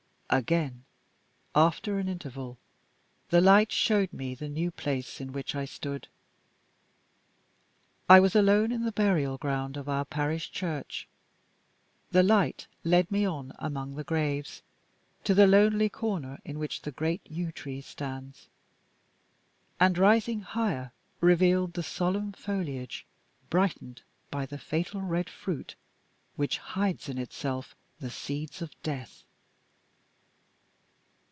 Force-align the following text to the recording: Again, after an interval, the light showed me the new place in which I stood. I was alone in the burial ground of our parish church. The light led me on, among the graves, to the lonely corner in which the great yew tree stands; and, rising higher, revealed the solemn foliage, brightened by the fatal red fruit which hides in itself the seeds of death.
Again, 0.33 0.85
after 1.53 1.99
an 1.99 2.07
interval, 2.07 2.57
the 3.31 3.41
light 3.41 3.69
showed 3.69 4.13
me 4.13 4.33
the 4.33 4.47
new 4.47 4.71
place 4.71 5.19
in 5.19 5.33
which 5.33 5.55
I 5.55 5.65
stood. 5.65 6.07
I 8.07 8.21
was 8.21 8.33
alone 8.33 8.71
in 8.71 8.85
the 8.85 8.93
burial 8.93 9.37
ground 9.37 9.75
of 9.75 9.89
our 9.89 10.05
parish 10.05 10.49
church. 10.49 11.05
The 12.11 12.23
light 12.23 12.67
led 12.85 13.11
me 13.11 13.25
on, 13.25 13.51
among 13.59 13.95
the 13.95 14.05
graves, 14.05 14.61
to 15.25 15.33
the 15.33 15.47
lonely 15.47 15.89
corner 15.89 16.39
in 16.45 16.59
which 16.59 16.83
the 16.83 16.93
great 16.93 17.29
yew 17.29 17.51
tree 17.51 17.81
stands; 17.81 18.47
and, 19.81 19.97
rising 19.97 20.39
higher, 20.43 20.93
revealed 21.19 21.73
the 21.73 21.83
solemn 21.83 22.31
foliage, 22.31 23.05
brightened 23.49 24.01
by 24.29 24.45
the 24.45 24.57
fatal 24.57 25.01
red 25.01 25.29
fruit 25.29 25.75
which 26.37 26.57
hides 26.57 27.09
in 27.09 27.17
itself 27.17 27.75
the 27.99 28.09
seeds 28.09 28.61
of 28.61 28.81
death. 28.81 29.25